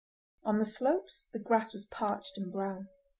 [0.45, 2.87] On the slopes the grass was parched and brown.